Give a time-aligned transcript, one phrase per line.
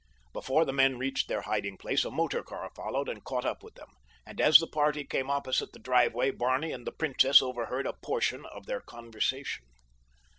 [0.33, 3.75] Before the men reached their hiding place a motor car followed and caught up with
[3.75, 3.89] them,
[4.25, 8.43] and as the party came opposite the driveway Barney and the princess overheard a portion
[8.47, 9.63] of their conversation.